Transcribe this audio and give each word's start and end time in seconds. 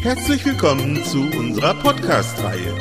Herzlich 0.00 0.44
willkommen 0.44 1.04
zu 1.04 1.20
unserer 1.36 1.74
Podcast-Reihe 1.74 2.72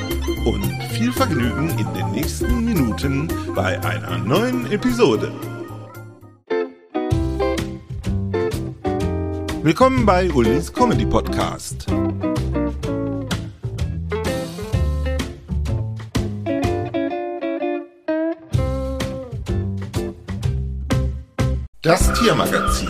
und 0.46 0.64
viel 0.92 1.12
Vergnügen 1.12 1.70
in 1.80 1.94
den 1.96 2.12
nächsten 2.12 2.64
Minuten 2.64 3.28
bei 3.56 3.80
einer 3.84 4.20
neuen 4.20 4.72
Episode. 4.72 5.32
Willkommen 9.64 10.06
bei 10.06 10.32
Ulis 10.32 10.72
Comedy 10.72 11.08
Podcast. 11.08 11.88
Das 21.82 22.14
Tiermagazin. 22.14 22.90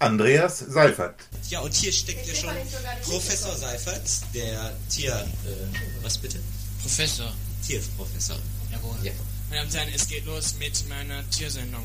Andreas 0.00 0.60
Seifert. 0.60 1.14
Ja, 1.50 1.60
und 1.60 1.74
hier 1.74 1.92
steckt 1.92 2.26
ja 2.26 2.34
schon 2.34 2.54
Professor 3.02 3.54
Seifert, 3.54 4.02
der 4.34 4.74
Tier... 4.88 5.12
Äh, 5.12 6.02
was 6.02 6.16
bitte? 6.16 6.40
Professor. 6.80 7.30
Tierprofessor. 7.66 8.38
Jawohl. 8.72 8.96
Ja. 9.02 9.12
Meine 9.50 9.60
Damen 9.60 9.68
und 9.68 9.76
Herren, 9.76 9.94
es 9.94 10.08
geht 10.08 10.24
los 10.24 10.54
mit 10.58 10.88
meiner 10.88 11.28
Tiersendung. 11.28 11.82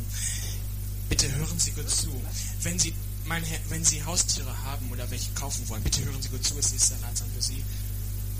Bitte 1.09 1.29
hören 1.35 1.59
Sie 1.59 1.71
gut 1.71 1.89
zu. 1.89 2.09
Wenn 2.61 2.79
Sie, 2.79 2.93
mein 3.25 3.43
Herr, 3.43 3.59
wenn 3.67 3.83
Sie 3.83 4.01
Haustiere 4.03 4.63
haben 4.63 4.89
oder 4.91 5.11
welche 5.11 5.31
kaufen 5.33 5.67
wollen, 5.67 5.83
bitte 5.83 6.05
hören 6.05 6.21
Sie 6.21 6.29
gut 6.29 6.45
zu. 6.45 6.57
Es 6.57 6.71
ist 6.71 6.87
sehr 6.87 7.01
ratsam 7.03 7.27
für 7.35 7.41
Sie 7.41 7.63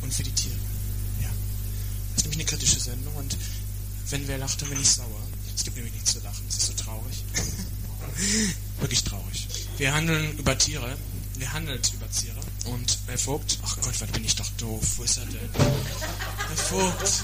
und 0.02 0.14
für 0.14 0.24
die 0.24 0.32
Tiere. 0.32 0.56
Ja. 1.22 1.30
Das 2.14 2.18
ist 2.18 2.24
nämlich 2.24 2.40
eine 2.40 2.46
kritische 2.46 2.80
Sendung 2.80 3.14
und 3.16 3.38
wenn 4.10 4.26
wer 4.28 4.38
lacht, 4.38 4.62
dann 4.62 4.70
bin 4.70 4.80
ich 4.80 4.90
sauer. 4.90 5.22
Es 5.54 5.64
gibt 5.66 5.76
nämlich 5.76 5.94
nichts 5.94 6.14
zu 6.14 6.20
lachen. 6.22 6.46
Es 6.48 6.58
ist 6.58 6.68
so 6.68 6.74
traurig. 6.74 7.24
Wirklich 8.80 9.04
traurig. 9.04 9.45
Wir 9.78 9.94
handeln 9.94 10.38
über 10.38 10.58
Tiere. 10.58 10.98
Wir 11.38 11.52
handelt 11.52 11.92
über 11.94 12.10
Tiere. 12.10 12.40
Und 12.66 12.98
Herr 13.08 13.18
Vogt, 13.18 13.60
ach 13.64 13.76
Gott, 13.82 14.00
was 14.00 14.10
bin 14.10 14.24
ich 14.24 14.36
doch 14.36 14.50
doof. 14.58 14.84
Wo 14.98 15.04
ist 15.04 15.18
er 15.18 15.26
denn? 15.26 15.50
Herr 15.54 16.58
Vogt. 16.58 17.24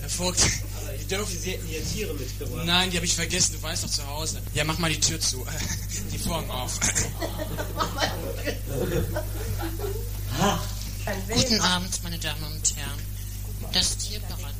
Herr 0.00 0.10
Vogt. 0.10 0.40
Ich 1.00 1.06
dachte, 1.06 1.24
Sie 1.26 1.52
hätten 1.52 1.66
hier 1.66 1.82
Tiere 1.84 2.12
mitgebracht. 2.14 2.66
Nein, 2.66 2.90
die 2.90 2.96
habe 2.96 3.06
ich 3.06 3.14
vergessen. 3.14 3.54
Du 3.54 3.62
weißt 3.62 3.84
doch 3.84 3.90
zu 3.90 4.06
Hause. 4.06 4.42
Ja, 4.52 4.64
mach 4.64 4.76
mal 4.78 4.90
die 4.90 5.00
Tür 5.00 5.18
zu. 5.20 5.46
Die 6.12 6.18
Vorhang 6.18 6.50
auf. 6.50 6.78
Guten 11.28 11.60
Abend, 11.62 12.02
meine 12.02 12.18
Damen 12.18 12.42
und 12.44 12.76
Herren. 12.76 13.00
Das 13.72 13.96
Tierparad. 13.96 14.54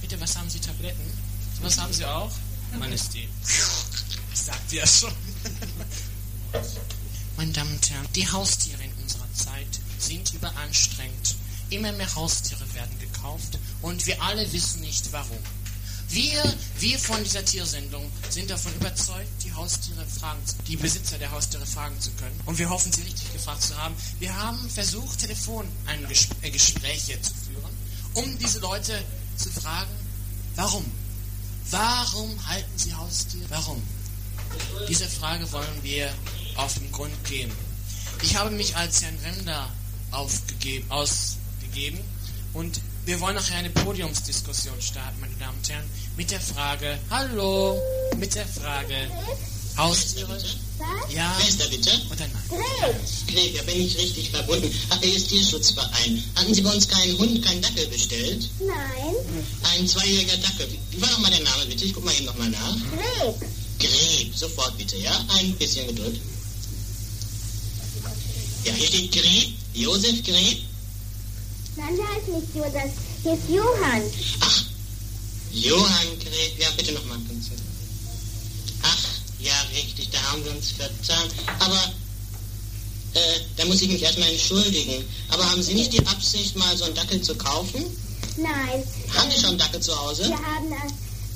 Bitte, 0.00 0.20
was 0.20 0.36
haben 0.36 0.50
Sie? 0.50 0.58
Tabletten? 0.58 1.04
Was 1.60 1.78
haben 1.78 1.92
Sie 1.92 2.04
auch? 2.04 2.32
Wann 2.78 2.92
ist 2.92 3.14
die? 3.14 3.28
Ich 4.32 4.40
sagte 4.40 4.76
ja 4.76 4.86
schon. 4.86 5.12
Meine 7.36 7.52
Damen 7.52 7.72
und 7.72 7.90
Herren, 7.90 8.06
die 8.14 8.30
Haustiere 8.30 8.82
in 8.82 8.92
unserer 9.02 9.32
Zeit 9.32 9.80
sind 9.98 10.34
überanstrengt. 10.34 11.36
Immer 11.70 11.92
mehr 11.92 12.14
Haustiere 12.14 12.74
werden 12.74 12.98
gekauft 12.98 13.58
und 13.80 14.04
wir 14.06 14.20
alle 14.22 14.52
wissen 14.52 14.82
nicht 14.82 15.10
warum. 15.12 15.38
Wir, 16.10 16.42
wir 16.78 16.98
von 16.98 17.24
dieser 17.24 17.42
Tiersendung 17.42 18.10
sind 18.28 18.50
davon 18.50 18.74
überzeugt, 18.74 19.30
die 19.44 19.52
Haustiere 19.54 20.04
fragen, 20.04 20.42
die 20.68 20.76
Besitzer 20.76 21.16
der 21.16 21.30
Haustiere 21.30 21.64
fragen 21.64 21.98
zu 21.98 22.10
können. 22.12 22.38
Und 22.44 22.58
wir 22.58 22.68
hoffen, 22.68 22.92
sie 22.92 23.00
richtig 23.00 23.32
gefragt 23.32 23.62
zu 23.62 23.74
haben. 23.78 23.94
Wir 24.18 24.36
haben 24.36 24.68
versucht, 24.68 25.20
Telefon 25.20 25.66
ein 25.86 26.06
Ges 26.08 26.28
äh, 26.42 26.52
zu 26.52 27.32
führen, 27.32 27.72
um 28.12 28.38
diese 28.38 28.58
Leute 28.58 29.02
zu 29.38 29.48
fragen, 29.48 29.90
warum? 30.54 30.84
Warum 31.70 32.46
halten 32.46 32.76
sie 32.76 32.92
Haustiere? 32.92 33.48
Warum? 33.48 33.82
Diese 34.88 35.08
Frage 35.08 35.50
wollen 35.50 35.82
wir 35.82 36.12
auf 36.56 36.74
den 36.74 36.90
Grund 36.92 37.12
gehen. 37.24 37.50
Ich 38.22 38.36
habe 38.36 38.50
mich 38.50 38.76
als 38.76 39.02
Herrn 39.02 39.18
Render 39.24 39.68
aufgegeben, 40.10 40.90
ausgegeben 40.90 41.98
und 42.52 42.80
wir 43.04 43.18
wollen 43.20 43.34
nachher 43.34 43.56
eine 43.56 43.70
Podiumsdiskussion 43.70 44.80
starten, 44.80 45.20
meine 45.20 45.34
Damen 45.34 45.58
und 45.58 45.68
Herren, 45.68 45.84
mit 46.16 46.30
der 46.30 46.40
Frage, 46.40 46.98
hallo, 47.10 47.80
mit 48.16 48.34
der 48.34 48.46
Frage, 48.46 49.10
Haustiere? 49.76 50.38
Ja. 51.10 51.34
Wer 51.38 51.48
ist 51.48 51.60
da 51.60 51.66
bitte? 51.66 51.90
Oder 52.10 52.26
nein? 52.28 52.94
Kneb, 53.28 53.54
ja, 53.54 53.62
bin 53.62 53.80
ich 53.80 53.96
richtig 53.96 54.30
verbunden. 54.30 54.70
Ach, 54.90 54.98
er 55.00 55.14
ist 55.14 55.28
Tierschutzverein. 55.28 56.22
Hatten 56.34 56.54
Sie 56.54 56.60
bei 56.60 56.70
uns 56.70 56.88
keinen 56.88 57.16
Hund, 57.18 57.44
keinen 57.44 57.62
Dackel 57.62 57.86
bestellt? 57.86 58.48
Nein, 58.60 59.14
Ein 59.74 59.86
zweijähriger 59.88 60.36
Dackel. 60.36 60.68
Wie 60.90 61.00
war 61.00 61.10
nochmal 61.10 61.30
der 61.30 61.40
Name, 61.40 61.66
bitte? 61.66 61.84
Ich 61.84 61.94
guck 61.94 62.04
mal 62.04 62.14
eben 62.14 62.26
nochmal 62.26 62.50
nach. 62.50 62.76
Greb. 62.90 63.50
Greb, 63.78 64.36
sofort 64.36 64.76
bitte, 64.76 64.96
ja? 64.98 65.24
Ein 65.38 65.52
bisschen 65.54 65.86
Geduld. 65.86 66.20
Ja, 68.64 68.72
hier 68.72 68.86
steht 68.86 69.12
Greb, 69.12 69.48
Josef 69.74 70.22
Greb. 70.22 70.58
Nein, 71.76 71.96
der 71.96 72.08
heißt 72.08 72.28
nicht 72.28 72.54
Josef. 72.54 72.92
Hier 73.22 73.34
ist 73.34 73.48
Johann. 73.48 74.02
Ach, 74.40 74.64
Johann 75.52 76.18
Greb. 76.20 76.58
Ja, 76.58 76.68
bitte 76.76 76.92
nochmal. 76.92 77.18
Ach, 78.82 78.98
ja, 79.40 79.54
richtig, 79.74 80.10
da 80.10 80.22
haben 80.22 80.44
wir 80.44 80.52
uns 80.52 80.70
vertan. 80.72 81.28
Aber, 81.58 81.92
äh, 83.14 83.40
da 83.56 83.64
muss 83.64 83.82
ich 83.82 83.88
mich 83.88 84.02
erstmal 84.02 84.30
entschuldigen. 84.30 85.04
Aber 85.30 85.50
haben 85.50 85.62
Sie 85.62 85.74
nicht 85.74 85.92
die 85.92 86.06
Absicht, 86.06 86.56
mal 86.56 86.76
so 86.76 86.84
einen 86.84 86.94
Dackel 86.94 87.20
zu 87.20 87.34
kaufen? 87.34 87.84
Nein. 88.36 88.82
Haben 89.14 89.30
Sie 89.30 89.40
schon 89.40 89.50
einen 89.50 89.58
Dackel 89.58 89.80
zu 89.80 89.98
Hause? 89.98 90.28
Wir 90.28 90.38
haben, 90.38 90.72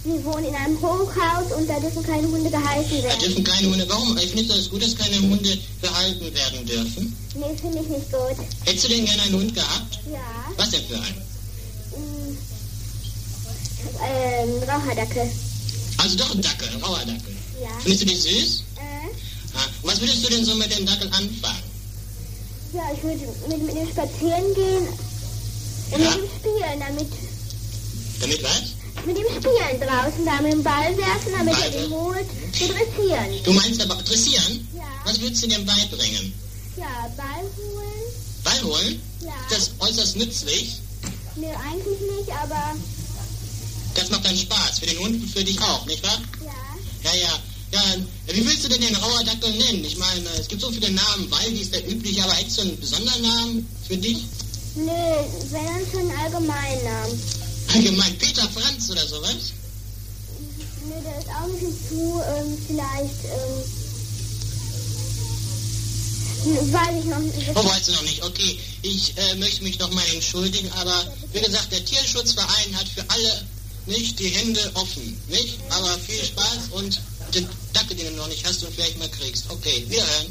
wir 0.06 0.24
wohnen 0.24 0.44
in 0.46 0.54
einem 0.54 0.80
Hochhaus 0.80 1.52
und 1.56 1.68
da 1.68 1.78
dürfen 1.80 2.02
keine 2.02 2.26
Hunde 2.28 2.48
gehalten 2.50 2.96
Da 2.98 3.02
werden. 3.08 3.20
dürfen 3.20 3.44
keine 3.44 3.68
Hunde. 3.70 3.86
Warum? 3.88 4.16
Ich 4.18 4.30
finde 4.30 4.54
es 4.54 4.70
gut, 4.70 4.82
dass 4.82 4.96
keine 4.96 5.18
Hunde 5.20 5.58
gehalten 5.82 6.34
werden 6.34 6.66
dürfen. 6.66 7.16
Nee, 7.34 7.56
finde 7.60 7.80
ich 7.82 7.88
nicht 7.88 8.10
gut. 8.12 8.36
Hättest 8.64 8.84
du 8.84 8.88
denn 8.88 9.04
gerne 9.04 9.22
einen 9.22 9.34
Hund 9.34 9.54
gehabt? 9.54 9.98
Ja. 10.12 10.20
Was 10.56 10.70
denn 10.70 10.82
für 10.86 10.94
einen? 10.94 11.22
Mm, 11.96 12.38
ähm, 14.04 14.62
Raucherdackel. 14.68 15.30
Also 15.98 16.16
doch 16.18 16.34
ein 16.34 16.42
Dackel, 16.42 16.68
ein 16.68 16.82
rauer 16.82 16.98
Dackel. 16.98 17.34
Ja. 17.60 17.68
Findest 17.82 18.02
du 18.02 18.06
die 18.06 18.16
süß? 18.16 18.62
Äh, 18.76 18.80
Ah, 19.58 19.66
was 19.82 20.00
würdest 20.00 20.22
du 20.24 20.28
denn 20.28 20.44
so 20.44 20.54
mit 20.56 20.76
dem 20.76 20.84
Dackel 20.86 21.08
anfangen? 21.08 21.62
ja, 22.74 22.82
ich 22.94 23.02
würde 23.02 23.20
mit, 23.48 23.62
mit 23.62 23.74
ihm 23.74 23.88
spazieren 23.90 24.54
gehen 24.54 24.86
und 25.92 26.00
Ja. 26.02 26.10
mit 26.10 26.18
ihm 26.18 26.28
spielen, 26.38 26.80
damit, 26.80 27.06
Damit 28.20 28.42
was? 28.42 28.62
Mit 29.06 29.16
ihm 29.18 29.26
spielen 29.26 29.80
draußen, 29.80 30.24
da 30.24 30.40
mit 30.42 30.52
dem 30.52 30.62
Ball 30.62 30.96
werfen, 30.96 31.32
damit 31.36 31.54
Ball 31.54 31.62
er 31.62 31.70
den 31.70 31.90
holt, 31.90 32.26
zu 32.52 32.66
dressieren. 32.68 33.42
Du 33.44 33.52
meinst 33.52 33.80
aber 33.82 33.94
dressieren? 34.02 34.68
Ja. 34.74 34.82
Was 35.04 35.20
würdest 35.20 35.42
du 35.44 35.48
denn 35.48 35.64
beibringen? 35.64 36.32
Ja, 36.76 37.10
Ball 37.16 37.42
holen. 37.56 38.02
Ball 38.44 38.62
holen? 38.62 39.00
Ja. 39.24 39.32
Das 39.50 39.58
ist 39.58 39.72
äußerst 39.78 40.16
nützlich. 40.16 40.78
Nee, 41.36 41.46
eigentlich 41.70 42.00
nicht, 42.00 42.30
aber 42.42 42.74
Das 43.94 44.10
macht 44.10 44.24
dann 44.24 44.36
Spaß. 44.36 44.78
Für 44.80 44.86
den 44.86 44.98
Hund 44.98 45.22
und 45.22 45.28
für 45.30 45.44
dich 45.44 45.60
auch, 45.60 45.86
nicht 45.86 46.02
wahr? 46.02 46.18
ja. 46.44 47.12
Ja, 47.12 47.16
ja. 47.20 47.38
Ja, 47.72 47.82
wie 48.32 48.46
willst 48.46 48.64
du 48.64 48.68
denn 48.68 48.80
den 48.80 48.94
rauer 48.96 49.24
Dackel 49.24 49.50
nennen? 49.52 49.84
Ich 49.84 49.96
meine, 49.98 50.22
es 50.38 50.46
gibt 50.48 50.60
so 50.62 50.70
viele 50.70 50.88
Namen. 50.90 51.28
Waldi 51.30 51.60
ist 51.60 51.74
der 51.74 51.86
übliche, 51.90 52.22
aber 52.22 52.32
hättest 52.34 52.58
du 52.58 52.62
einen 52.62 52.78
besonderen 52.80 53.22
Namen 53.22 53.68
für 53.88 53.96
dich? 53.96 54.18
Nee, 54.76 54.92
wenn 55.50 55.64
dann 55.66 55.82
schon 55.90 56.00
einen 56.00 56.16
allgemeinen 56.18 56.84
Namen. 56.84 57.22
Allgemein 57.74 58.16
Peter 58.18 58.48
Franz 58.50 58.65
oder 59.06 59.16
sowas? 59.16 59.52
Nee, 60.88 61.02
der 61.04 61.18
ist 61.18 61.28
auch 61.28 61.44
ein 61.44 61.52
bisschen 61.52 61.88
zu, 61.88 62.22
ähm, 62.36 62.58
vielleicht, 62.66 63.24
ähm, 63.24 63.64
weiß 66.72 66.98
ich 67.00 67.04
noch 67.06 67.18
nicht. 67.18 67.34
Oh, 67.54 67.64
weißt 67.64 67.88
du 67.88 67.92
noch 67.92 68.02
nicht. 68.02 68.22
Okay, 68.22 68.58
ich 68.82 69.18
äh, 69.18 69.34
möchte 69.36 69.64
mich 69.64 69.78
noch 69.80 69.90
mal 69.92 70.04
entschuldigen, 70.14 70.70
aber 70.72 71.12
wie 71.32 71.40
gesagt, 71.40 71.72
der 71.72 71.84
Tierschutzverein 71.84 72.76
hat 72.76 72.86
für 72.88 73.04
alle 73.08 73.42
nicht 73.86 74.18
die 74.18 74.28
Hände 74.28 74.70
offen, 74.74 75.20
nicht? 75.28 75.58
Aber 75.70 75.98
viel 75.98 76.24
Spaß 76.24 76.68
und 76.72 77.00
den 77.34 77.48
Dackel, 77.72 77.96
den 77.96 78.12
du 78.12 78.16
noch 78.16 78.28
nicht 78.28 78.46
hast 78.46 78.62
und 78.64 78.72
vielleicht 78.74 78.98
mal 78.98 79.08
kriegst. 79.08 79.50
Okay, 79.50 79.84
wir 79.88 80.00
hören. 80.00 80.26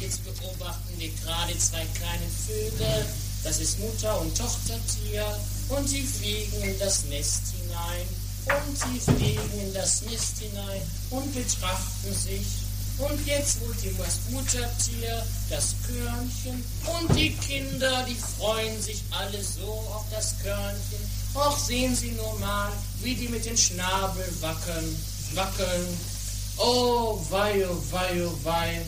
Jetzt 0.00 0.20
beobachten 0.24 0.98
wir 0.98 1.10
gerade 1.24 1.56
zwei 1.58 1.86
kleine 1.96 2.26
Vögel 2.46 3.06
Das 3.48 3.60
ist 3.60 3.78
Mutter 3.78 4.20
und 4.20 4.36
Tochtertier 4.36 5.24
und 5.70 5.88
sie 5.88 6.02
fliegen 6.02 6.62
in 6.64 6.78
das 6.78 7.04
Nest 7.06 7.44
hinein. 7.56 8.06
Und 8.44 8.76
sie 8.76 9.00
fliegen 9.00 9.60
in 9.60 9.72
das 9.72 10.02
Nest 10.02 10.34
hinein 10.38 10.82
und 11.08 11.34
betrachten 11.34 12.12
sich. 12.12 12.46
Und 12.98 13.26
jetzt 13.26 13.60
holt 13.62 13.82
die 13.82 14.34
Muttertier 14.34 15.26
das 15.48 15.74
Körnchen 15.86 16.62
und 17.00 17.16
die 17.16 17.30
Kinder, 17.36 18.04
die 18.06 18.16
freuen 18.36 18.82
sich 18.82 19.02
alle 19.12 19.42
so 19.42 19.72
auf 19.94 20.04
das 20.10 20.34
Körnchen. 20.42 21.00
Och, 21.34 21.58
sehen 21.58 21.96
Sie 21.96 22.10
nur 22.10 22.38
mal, 22.40 22.70
wie 23.00 23.14
die 23.14 23.28
mit 23.28 23.46
den 23.46 23.56
Schnabel 23.56 24.28
wackeln, 24.42 25.02
wackeln. 25.32 25.98
Oh, 26.58 27.18
wei, 27.30 27.66
oh, 27.66 27.82
wei, 27.92 28.26
oh, 28.26 28.38
wei. 28.42 28.84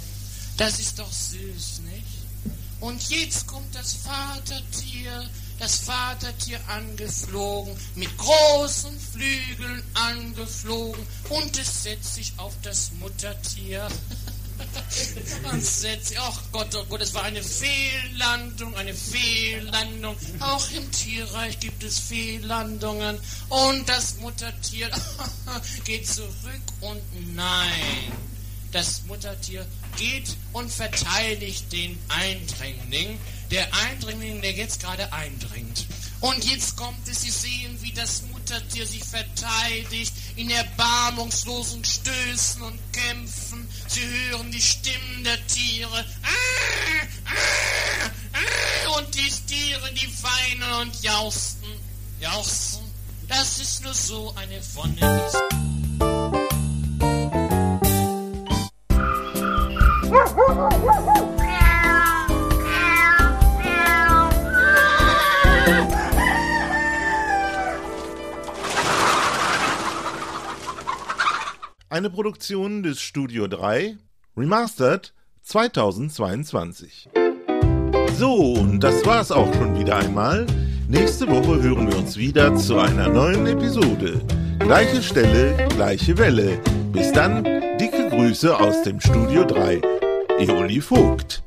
Das 0.59 0.79
ist 0.79 0.99
doch 0.99 1.11
süß, 1.11 1.81
nicht? 1.91 2.10
Und 2.81 3.11
jetzt 3.11 3.47
kommt 3.47 3.75
das 3.75 3.95
Vatertier, 3.95 5.29
das 5.59 5.77
Vatertier 5.77 6.59
angeflogen, 6.69 7.77
mit 7.95 8.17
großen 8.17 8.99
Flügeln 8.99 9.83
angeflogen 9.95 11.07
und 11.29 11.59
es 11.59 11.83
setzt 11.83 12.15
sich 12.15 12.33
auf 12.39 12.55
das 12.63 12.93
Muttertier. 12.93 13.87
und 15.53 15.65
setzt 15.65 16.09
sich, 16.09 16.21
ach 16.21 16.41
Gott, 16.53 16.75
oh 16.75 16.85
Gott, 16.89 17.01
es 17.01 17.15
war 17.15 17.23
eine 17.23 17.43
Fehllandung, 17.43 18.75
eine 18.77 18.95
Fehllandung. 18.95 20.17
Auch 20.41 20.71
im 20.73 20.91
Tierreich 20.91 21.59
gibt 21.61 21.83
es 21.83 21.99
Fehllandungen. 21.99 23.19
Und 23.49 23.89
das 23.89 24.17
Muttertier 24.17 24.91
geht 25.85 26.07
zurück 26.07 26.63
und 26.81 27.35
nein. 27.35 28.30
Das 28.73 29.03
Muttertier 29.07 29.67
geht 29.97 30.37
und 30.53 30.71
verteidigt 30.71 31.73
den 31.73 31.99
Eindringling 32.09 33.19
der 33.51 33.67
Eindringling, 33.75 34.41
der 34.43 34.53
jetzt 34.53 34.81
gerade 34.81 35.13
eindringt. 35.13 35.87
Und 36.21 36.45
jetzt 36.45 36.77
kommt 36.77 37.09
es, 37.09 37.23
Sie 37.23 37.31
sehen, 37.31 37.77
wie 37.81 37.93
das 37.93 38.23
Muttertier 38.31 38.87
sich 38.87 39.03
verteidigt, 39.03 40.13
in 40.37 40.51
erbarmungslosen 40.51 41.85
Stößen 41.85 42.63
und 42.63 42.79
Kämpfen. 42.93 43.69
Sie 43.89 44.03
hören 44.03 44.51
die 44.53 44.63
Stimmen 44.63 45.25
der 45.25 45.47
Tiere. 45.47 46.05
Ah, 46.23 46.29
ah, 47.27 48.11
ah, 48.35 48.99
und 48.99 49.15
die 49.15 49.31
Tiere, 49.47 49.93
die 49.95 50.09
weinen 50.23 50.73
und 50.83 51.03
jausten. 51.03 51.67
Jausten. 52.21 52.85
Das 53.29 53.59
ist 53.59 53.83
nur 53.83 53.95
so 53.95 54.35
eine 54.37 54.61
Wonne. 54.75 55.80
Eine 71.93 72.09
Produktion 72.09 72.85
des 72.85 73.01
Studio 73.01 73.49
3, 73.49 73.97
Remastered 74.37 75.13
2022. 75.43 77.09
So, 78.17 78.53
und 78.53 78.79
das 78.79 79.05
war's 79.05 79.33
auch 79.33 79.53
schon 79.55 79.77
wieder 79.77 79.97
einmal. 79.97 80.47
Nächste 80.87 81.27
Woche 81.27 81.61
hören 81.61 81.91
wir 81.91 81.99
uns 81.99 82.17
wieder 82.17 82.55
zu 82.55 82.79
einer 82.79 83.09
neuen 83.09 83.45
Episode. 83.49 84.21
Gleiche 84.61 85.03
Stelle, 85.03 85.67
gleiche 85.71 86.17
Welle. 86.17 86.61
Bis 86.93 87.11
dann, 87.11 87.43
dicke 87.81 88.09
Grüße 88.09 88.57
aus 88.57 88.85
dem 88.85 89.01
Studio 89.01 89.45
3. 89.45 89.81
Eoli 90.39 90.81
Vogt. 90.81 91.43